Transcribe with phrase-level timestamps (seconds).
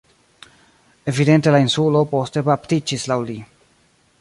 [1.13, 3.37] Evidente la insulo poste baptiĝis laŭ li.